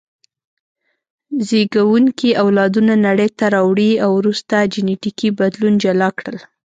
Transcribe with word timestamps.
زېږوونکي 1.47 2.29
اولادونه 2.43 2.93
نړۍ 3.05 3.29
ته 3.37 3.45
راوړي 3.55 3.91
او 4.03 4.09
وروسته 4.19 4.55
جینټیکي 4.73 5.29
بدلون 5.39 5.73
جلا 5.83 6.09
کړل. 6.17 6.37